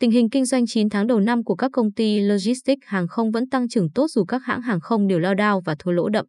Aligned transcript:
tình 0.00 0.10
hình 0.10 0.30
kinh 0.30 0.44
doanh 0.44 0.66
9 0.66 0.88
tháng 0.88 1.06
đầu 1.06 1.20
năm 1.20 1.44
của 1.44 1.54
các 1.54 1.70
công 1.72 1.92
ty 1.92 2.20
logistics 2.20 2.86
hàng 2.86 3.08
không 3.08 3.30
vẫn 3.30 3.48
tăng 3.48 3.68
trưởng 3.68 3.90
tốt 3.90 4.06
dù 4.10 4.24
các 4.24 4.42
hãng 4.44 4.62
hàng 4.62 4.80
không 4.80 5.08
đều 5.08 5.18
lao 5.18 5.34
đao 5.34 5.60
và 5.64 5.76
thua 5.78 5.90
lỗ 5.90 6.08
đậm. 6.08 6.26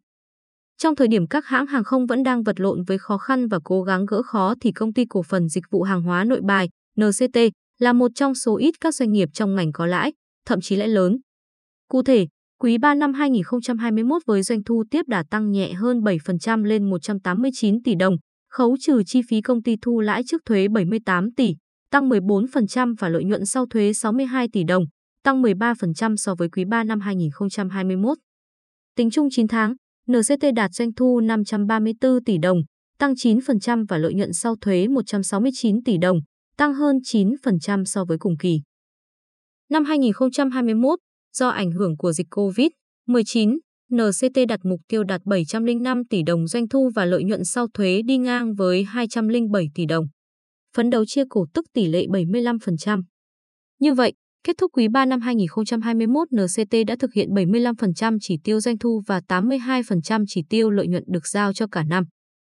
Trong 0.78 0.96
thời 0.96 1.08
điểm 1.08 1.26
các 1.26 1.46
hãng 1.46 1.66
hàng 1.66 1.84
không 1.84 2.06
vẫn 2.06 2.22
đang 2.22 2.42
vật 2.42 2.60
lộn 2.60 2.82
với 2.86 2.98
khó 2.98 3.18
khăn 3.18 3.48
và 3.48 3.58
cố 3.64 3.82
gắng 3.82 4.06
gỡ 4.06 4.22
khó 4.22 4.54
thì 4.60 4.72
công 4.72 4.92
ty 4.92 5.04
cổ 5.08 5.22
phần 5.22 5.48
dịch 5.48 5.64
vụ 5.70 5.82
hàng 5.82 6.02
hóa 6.02 6.24
nội 6.24 6.40
bài 6.44 6.68
NCT 7.00 7.38
là 7.78 7.92
một 7.92 8.10
trong 8.14 8.34
số 8.34 8.56
ít 8.56 8.74
các 8.80 8.94
doanh 8.94 9.12
nghiệp 9.12 9.28
trong 9.32 9.54
ngành 9.54 9.72
có 9.72 9.86
lãi, 9.86 10.12
thậm 10.46 10.60
chí 10.60 10.76
lãi 10.76 10.88
lớn. 10.88 11.18
Cụ 11.88 12.02
thể, 12.02 12.26
quý 12.60 12.78
3 12.78 12.94
năm 12.94 13.12
2021 13.12 14.22
với 14.26 14.42
doanh 14.42 14.64
thu 14.64 14.84
tiếp 14.90 15.02
đà 15.08 15.24
tăng 15.30 15.50
nhẹ 15.50 15.72
hơn 15.72 16.00
7% 16.00 16.64
lên 16.64 16.90
189 16.90 17.82
tỷ 17.82 17.94
đồng, 17.94 18.16
khấu 18.50 18.76
trừ 18.80 19.02
chi 19.06 19.20
phí 19.28 19.40
công 19.40 19.62
ty 19.62 19.76
thu 19.82 20.00
lãi 20.00 20.22
trước 20.26 20.42
thuế 20.44 20.68
78 20.68 21.34
tỷ, 21.34 21.54
tăng 21.90 22.08
14% 22.08 22.94
và 22.98 23.08
lợi 23.08 23.24
nhuận 23.24 23.46
sau 23.46 23.66
thuế 23.66 23.92
62 23.92 24.48
tỷ 24.52 24.64
đồng, 24.64 24.84
tăng 25.22 25.42
13% 25.42 26.16
so 26.16 26.34
với 26.34 26.48
quý 26.48 26.64
3 26.64 26.84
năm 26.84 27.00
2021. 27.00 28.18
Tính 28.96 29.10
chung 29.10 29.28
9 29.30 29.48
tháng, 29.48 29.74
NCT 30.10 30.44
đạt 30.54 30.70
doanh 30.74 30.94
thu 30.94 31.20
534 31.20 32.24
tỷ 32.24 32.38
đồng, 32.38 32.58
tăng 32.98 33.14
9% 33.14 33.84
và 33.88 33.98
lợi 33.98 34.14
nhuận 34.14 34.32
sau 34.32 34.56
thuế 34.60 34.88
169 34.88 35.84
tỷ 35.84 35.98
đồng, 35.98 36.20
tăng 36.56 36.74
hơn 36.74 36.96
9% 37.04 37.84
so 37.84 38.04
với 38.04 38.18
cùng 38.18 38.36
kỳ. 38.36 38.60
Năm 39.70 39.84
2021, 39.84 40.98
do 41.36 41.48
ảnh 41.48 41.72
hưởng 41.72 41.96
của 41.96 42.12
dịch 42.12 42.26
COVID-19, 42.30 43.58
NCT 43.92 44.38
đặt 44.48 44.60
mục 44.64 44.80
tiêu 44.88 45.04
đạt 45.04 45.20
705 45.24 46.04
tỷ 46.04 46.22
đồng 46.22 46.46
doanh 46.46 46.68
thu 46.68 46.90
và 46.94 47.04
lợi 47.04 47.24
nhuận 47.24 47.44
sau 47.44 47.66
thuế 47.74 48.02
đi 48.02 48.18
ngang 48.18 48.54
với 48.54 48.84
207 48.84 49.68
tỷ 49.74 49.86
đồng. 49.86 50.06
Phấn 50.76 50.90
đấu 50.90 51.04
chia 51.06 51.24
cổ 51.30 51.46
tức 51.54 51.64
tỷ 51.72 51.86
lệ 51.86 52.06
75%. 52.06 53.02
Như 53.80 53.94
vậy, 53.94 54.12
kết 54.44 54.58
thúc 54.58 54.70
quý 54.74 54.88
3 54.88 55.04
năm 55.04 55.20
2021 55.20 56.28
NCT 56.32 56.76
đã 56.86 56.96
thực 56.98 57.12
hiện 57.12 57.28
75% 57.28 58.18
chỉ 58.20 58.38
tiêu 58.44 58.60
doanh 58.60 58.78
thu 58.78 59.02
và 59.06 59.20
82% 59.28 60.24
chỉ 60.28 60.42
tiêu 60.50 60.70
lợi 60.70 60.86
nhuận 60.88 61.04
được 61.06 61.26
giao 61.26 61.52
cho 61.52 61.66
cả 61.72 61.82
năm. 61.82 62.04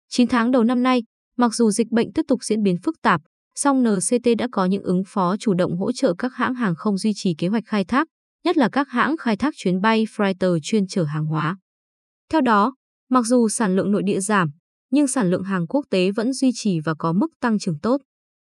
9 0.09 0.29
tháng 0.29 0.51
đầu 0.51 0.65
năm 0.65 0.83
nay, 0.83 1.03
mặc 1.37 1.55
dù 1.55 1.71
dịch 1.71 1.91
bệnh 1.91 2.13
tiếp 2.13 2.23
tục 2.29 2.45
diễn 2.45 2.63
biến 2.63 2.77
phức 2.83 2.95
tạp, 3.03 3.21
song 3.55 3.83
NCT 3.83 4.29
đã 4.39 4.49
có 4.53 4.65
những 4.65 4.83
ứng 4.83 5.03
phó 5.07 5.37
chủ 5.37 5.55
động 5.55 5.77
hỗ 5.77 5.93
trợ 5.93 6.15
các 6.19 6.35
hãng 6.35 6.55
hàng 6.55 6.75
không 6.75 6.99
duy 6.99 7.13
trì 7.15 7.35
kế 7.39 7.49
hoạch 7.49 7.65
khai 7.67 7.85
thác, 7.85 8.09
nhất 8.45 8.57
là 8.57 8.69
các 8.69 8.89
hãng 8.89 9.17
khai 9.17 9.37
thác 9.37 9.55
chuyến 9.57 9.81
bay 9.81 10.07
freighter 10.17 10.59
chuyên 10.63 10.87
chở 10.87 11.05
hàng 11.05 11.27
hóa. 11.27 11.57
Theo 12.33 12.41
đó, 12.41 12.75
mặc 13.11 13.23
dù 13.27 13.49
sản 13.49 13.77
lượng 13.77 13.93
nội 13.93 14.03
địa 14.03 14.21
giảm, 14.21 14.51
nhưng 14.91 15.07
sản 15.07 15.31
lượng 15.31 15.45
hàng 15.45 15.67
quốc 15.67 15.85
tế 15.91 16.11
vẫn 16.11 16.33
duy 16.33 16.51
trì 16.55 16.81
và 16.81 16.95
có 16.99 17.13
mức 17.13 17.29
tăng 17.41 17.59
trưởng 17.59 17.79
tốt. 17.79 18.01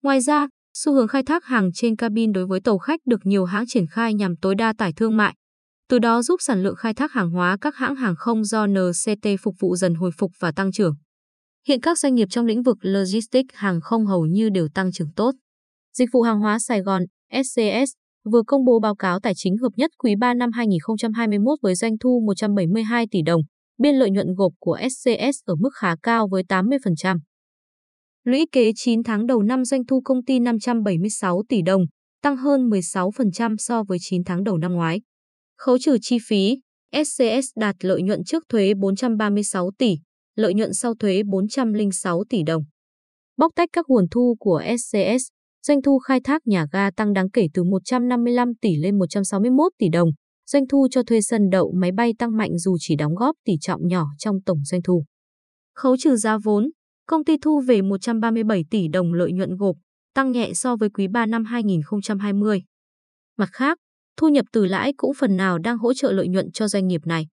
Ngoài 0.02 0.20
ra, 0.20 0.48
xu 0.76 0.92
hướng 0.92 1.08
khai 1.08 1.22
thác 1.22 1.44
hàng 1.44 1.70
trên 1.74 1.96
cabin 1.96 2.32
đối 2.32 2.46
với 2.46 2.60
tàu 2.60 2.78
khách 2.78 3.00
được 3.06 3.20
nhiều 3.24 3.44
hãng 3.44 3.64
triển 3.68 3.86
khai 3.86 4.14
nhằm 4.14 4.36
tối 4.36 4.54
đa 4.54 4.72
tải 4.78 4.92
thương 4.92 5.16
mại, 5.16 5.34
từ 5.88 5.98
đó 5.98 6.22
giúp 6.22 6.36
sản 6.40 6.62
lượng 6.62 6.76
khai 6.76 6.94
thác 6.94 7.12
hàng 7.12 7.30
hóa 7.30 7.56
các 7.60 7.76
hãng 7.76 7.94
hàng 7.94 8.14
không 8.16 8.44
do 8.44 8.66
NCT 8.66 9.28
phục 9.40 9.54
vụ 9.60 9.76
dần 9.76 9.94
hồi 9.94 10.10
phục 10.18 10.30
và 10.38 10.52
tăng 10.52 10.72
trưởng. 10.72 10.94
Hiện 11.68 11.80
các 11.80 11.98
doanh 11.98 12.14
nghiệp 12.14 12.28
trong 12.30 12.46
lĩnh 12.46 12.62
vực 12.62 12.76
logistics 12.80 13.54
hàng 13.54 13.80
không 13.80 14.06
hầu 14.06 14.26
như 14.26 14.48
đều 14.48 14.68
tăng 14.74 14.92
trưởng 14.92 15.12
tốt. 15.16 15.34
Dịch 15.96 16.08
vụ 16.12 16.22
hàng 16.22 16.40
hóa 16.40 16.58
Sài 16.58 16.80
Gòn, 16.80 17.02
SCS, 17.32 17.92
vừa 18.32 18.42
công 18.46 18.64
bố 18.64 18.80
báo 18.80 18.94
cáo 18.94 19.20
tài 19.20 19.32
chính 19.36 19.56
hợp 19.56 19.70
nhất 19.76 19.90
quý 19.98 20.14
3 20.20 20.34
năm 20.34 20.52
2021 20.52 21.58
với 21.62 21.74
doanh 21.74 21.98
thu 21.98 22.22
172 22.26 23.06
tỷ 23.10 23.22
đồng, 23.22 23.40
biên 23.82 23.96
lợi 23.96 24.10
nhuận 24.10 24.34
gộp 24.34 24.52
của 24.58 24.78
SCS 24.90 25.38
ở 25.44 25.54
mức 25.54 25.70
khá 25.74 25.96
cao 26.02 26.28
với 26.28 26.42
80%. 26.48 27.18
Lũy 28.24 28.46
kế 28.52 28.72
9 28.76 29.02
tháng 29.02 29.26
đầu 29.26 29.42
năm 29.42 29.64
doanh 29.64 29.86
thu 29.86 30.00
công 30.04 30.24
ty 30.24 30.38
576 30.38 31.42
tỷ 31.48 31.62
đồng, 31.62 31.82
tăng 32.22 32.36
hơn 32.36 32.68
16% 32.68 33.56
so 33.58 33.82
với 33.82 33.98
9 34.00 34.24
tháng 34.24 34.44
đầu 34.44 34.58
năm 34.58 34.72
ngoái. 34.72 35.00
Khấu 35.58 35.78
trừ 35.78 35.96
chi 36.02 36.18
phí, 36.28 36.58
SCS 37.04 37.46
đạt 37.56 37.76
lợi 37.80 38.02
nhuận 38.02 38.24
trước 38.24 38.44
thuế 38.48 38.74
436 38.74 39.70
tỷ, 39.78 39.96
lợi 40.36 40.54
nhuận 40.54 40.74
sau 40.74 40.94
thuế 40.94 41.22
406 41.22 42.24
tỷ 42.28 42.42
đồng. 42.42 42.62
Bóc 43.36 43.52
tách 43.56 43.68
các 43.72 43.84
nguồn 43.88 44.06
thu 44.10 44.36
của 44.38 44.62
SCS, 44.78 45.22
doanh 45.66 45.82
thu 45.82 45.98
khai 45.98 46.20
thác 46.24 46.46
nhà 46.46 46.66
ga 46.72 46.90
tăng 46.90 47.12
đáng 47.12 47.30
kể 47.30 47.46
từ 47.54 47.64
155 47.64 48.54
tỷ 48.60 48.76
lên 48.76 48.98
161 48.98 49.72
tỷ 49.78 49.88
đồng, 49.88 50.08
doanh 50.52 50.66
thu 50.66 50.86
cho 50.90 51.02
thuê 51.02 51.20
sân 51.20 51.50
đậu 51.50 51.72
máy 51.76 51.92
bay 51.92 52.12
tăng 52.18 52.36
mạnh 52.36 52.58
dù 52.58 52.76
chỉ 52.80 52.96
đóng 52.96 53.14
góp 53.14 53.36
tỷ 53.44 53.52
trọng 53.60 53.88
nhỏ 53.88 54.06
trong 54.18 54.40
tổng 54.46 54.64
doanh 54.64 54.82
thu. 54.82 55.04
Khấu 55.74 55.96
trừ 55.96 56.16
giá 56.16 56.38
vốn, 56.44 56.70
công 57.06 57.24
ty 57.24 57.36
thu 57.42 57.60
về 57.60 57.82
137 57.82 58.64
tỷ 58.70 58.88
đồng 58.88 59.12
lợi 59.12 59.32
nhuận 59.32 59.56
gộp, 59.56 59.76
tăng 60.14 60.32
nhẹ 60.32 60.50
so 60.54 60.76
với 60.76 60.90
quý 60.90 61.08
3 61.08 61.26
năm 61.26 61.44
2020. 61.44 62.62
Mặt 63.36 63.48
khác, 63.52 63.78
thu 64.16 64.28
nhập 64.28 64.46
từ 64.52 64.64
lãi 64.64 64.92
cũng 64.96 65.14
phần 65.14 65.36
nào 65.36 65.58
đang 65.58 65.78
hỗ 65.78 65.94
trợ 65.94 66.12
lợi 66.12 66.28
nhuận 66.28 66.52
cho 66.52 66.68
doanh 66.68 66.86
nghiệp 66.86 67.06
này. 67.06 67.26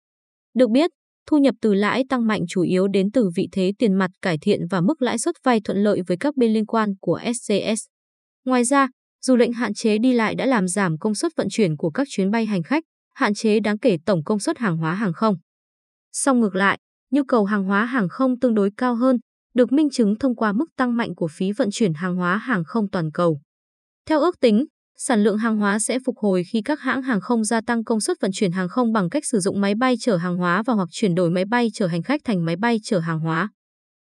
Được 0.53 0.69
biết, 0.69 0.91
thu 1.29 1.37
nhập 1.37 1.55
từ 1.61 1.73
lãi 1.73 2.03
tăng 2.09 2.27
mạnh 2.27 2.41
chủ 2.49 2.61
yếu 2.61 2.87
đến 2.87 3.11
từ 3.11 3.29
vị 3.35 3.47
thế 3.51 3.73
tiền 3.79 3.93
mặt 3.93 4.11
cải 4.21 4.37
thiện 4.41 4.59
và 4.69 4.81
mức 4.81 5.01
lãi 5.01 5.17
suất 5.17 5.35
vay 5.43 5.61
thuận 5.63 5.77
lợi 5.77 6.01
với 6.07 6.17
các 6.19 6.37
bên 6.37 6.53
liên 6.53 6.65
quan 6.65 6.93
của 7.01 7.19
SCS. 7.33 7.85
Ngoài 8.45 8.63
ra, 8.63 8.87
dù 9.25 9.35
lệnh 9.35 9.53
hạn 9.53 9.73
chế 9.73 9.97
đi 9.97 10.13
lại 10.13 10.35
đã 10.35 10.45
làm 10.45 10.67
giảm 10.67 10.97
công 10.97 11.15
suất 11.15 11.31
vận 11.37 11.47
chuyển 11.51 11.77
của 11.77 11.89
các 11.89 12.07
chuyến 12.09 12.31
bay 12.31 12.45
hành 12.45 12.63
khách, 12.63 12.83
hạn 13.17 13.33
chế 13.33 13.59
đáng 13.59 13.77
kể 13.77 13.97
tổng 14.05 14.23
công 14.23 14.39
suất 14.39 14.57
hàng 14.57 14.77
hóa 14.77 14.93
hàng 14.93 15.13
không. 15.13 15.35
Song 16.11 16.39
ngược 16.39 16.55
lại, 16.55 16.79
nhu 17.11 17.23
cầu 17.23 17.45
hàng 17.45 17.63
hóa 17.63 17.85
hàng 17.85 18.09
không 18.09 18.39
tương 18.39 18.53
đối 18.53 18.69
cao 18.77 18.95
hơn, 18.95 19.17
được 19.53 19.71
minh 19.71 19.89
chứng 19.89 20.15
thông 20.19 20.35
qua 20.35 20.51
mức 20.51 20.65
tăng 20.77 20.97
mạnh 20.97 21.15
của 21.15 21.27
phí 21.27 21.51
vận 21.51 21.69
chuyển 21.71 21.93
hàng 21.93 22.15
hóa 22.15 22.37
hàng 22.37 22.63
không 22.63 22.89
toàn 22.89 23.11
cầu. 23.11 23.39
Theo 24.09 24.19
ước 24.19 24.39
tính, 24.39 24.65
sản 24.97 25.23
lượng 25.23 25.37
hàng 25.37 25.57
hóa 25.57 25.79
sẽ 25.79 25.99
phục 26.05 26.17
hồi 26.17 26.43
khi 26.51 26.61
các 26.61 26.79
hãng 26.81 27.01
hàng 27.01 27.21
không 27.21 27.43
gia 27.43 27.61
tăng 27.61 27.83
công 27.83 28.01
suất 28.01 28.17
vận 28.21 28.31
chuyển 28.33 28.51
hàng 28.51 28.69
không 28.69 28.93
bằng 28.93 29.09
cách 29.09 29.25
sử 29.25 29.39
dụng 29.39 29.61
máy 29.61 29.75
bay 29.75 29.95
chở 29.99 30.17
hàng 30.17 30.37
hóa 30.37 30.63
và 30.63 30.73
hoặc 30.73 30.89
chuyển 30.91 31.15
đổi 31.15 31.29
máy 31.29 31.45
bay 31.45 31.67
chở 31.73 31.87
hành 31.87 32.03
khách 32.03 32.21
thành 32.23 32.45
máy 32.45 32.55
bay 32.55 32.79
chở 32.83 32.99
hàng 32.99 33.19
hóa. 33.19 33.49